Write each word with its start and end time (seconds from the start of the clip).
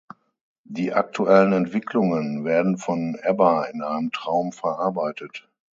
Die 0.65 0.93
aktuellen 0.93 1.53
Entwicklungen 1.53 2.43
werden 2.43 2.79
von 2.79 3.19
Ebba 3.21 3.65
in 3.65 3.83
einem 3.83 4.11
Traum 4.11 4.51
verarbeitet. 4.51 5.47